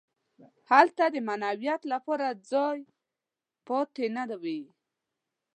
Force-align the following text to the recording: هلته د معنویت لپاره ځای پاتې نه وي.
هلته 0.71 1.03
د 1.13 1.15
معنویت 1.27 1.81
لپاره 1.93 2.27
ځای 2.51 2.79
پاتې 3.67 4.05
نه 4.15 4.23
وي. 4.43 4.61